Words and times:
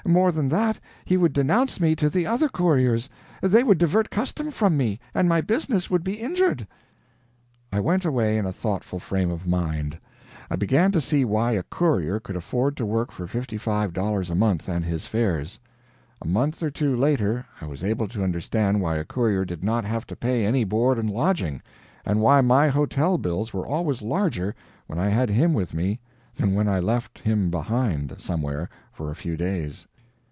More 0.03 0.31
than 0.33 0.49
that, 0.49 0.77
he 1.05 1.15
would 1.15 1.31
denounce 1.31 1.79
me 1.79 1.95
to 1.97 2.09
the 2.09 2.25
other 2.25 2.49
couriers, 2.49 3.07
they 3.41 3.63
would 3.63 3.77
divert 3.77 4.09
custom 4.09 4.49
from 4.51 4.75
me, 4.75 4.99
and 5.13 5.29
my 5.29 5.39
business 5.41 5.89
would 5.91 6.03
be 6.03 6.19
injured." 6.19 6.65
I 7.71 7.79
went 7.81 8.03
away 8.03 8.37
in 8.39 8.45
a 8.47 8.51
thoughtful 8.51 8.99
frame 8.99 9.29
of 9.31 9.45
mind. 9.47 9.97
I 10.49 10.55
began 10.57 10.91
to 10.93 10.99
see 11.01 11.23
why 11.23 11.51
a 11.53 11.61
courier 11.63 12.19
could 12.19 12.35
afford 12.35 12.75
to 12.77 12.85
work 12.85 13.09
for 13.11 13.25
fifty 13.27 13.57
five 13.59 13.93
dollars 13.93 14.29
a 14.31 14.35
month 14.35 14.67
and 14.67 14.83
his 14.83 15.05
fares. 15.05 15.59
A 16.21 16.27
month 16.27 16.61
or 16.63 16.71
two 16.71 16.93
later 16.95 17.45
I 17.61 17.65
was 17.67 17.81
able 17.83 18.07
to 18.09 18.23
understand 18.23 18.81
why 18.81 18.97
a 18.97 19.05
courier 19.05 19.45
did 19.45 19.63
not 19.63 19.85
have 19.85 20.05
to 20.07 20.15
pay 20.17 20.45
any 20.47 20.63
board 20.65 20.97
and 20.99 21.09
lodging, 21.11 21.61
and 22.05 22.19
why 22.21 22.41
my 22.41 22.67
hotel 22.69 23.17
bills 23.19 23.53
were 23.53 23.67
always 23.67 24.01
larger 24.01 24.55
when 24.87 24.97
I 24.99 25.07
had 25.09 25.29
him 25.29 25.53
with 25.53 25.73
me 25.75 25.99
than 26.35 26.53
when 26.55 26.67
I 26.67 26.79
left 26.81 27.19
him 27.19 27.49
behind, 27.51 28.15
somewhere, 28.19 28.67
for 28.91 29.09
a 29.11 29.15
few 29.15 29.37
days. 29.37 29.87